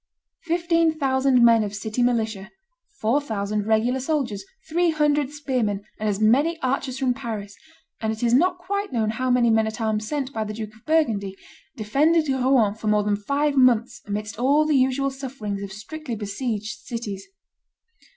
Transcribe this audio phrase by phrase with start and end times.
[0.45, 2.49] Fifteen thousand men of city militia,
[2.99, 7.55] four thousand regular soldiers, three hundred spearmen and as many archers from Paris,
[8.01, 10.73] and it is not quite known how many men at arms sent by the Duke
[10.75, 11.35] of Burgundy,
[11.77, 16.79] defended Rouen for more than five months amidst all the usual sufferings of strictly besieged
[16.83, 17.27] cities.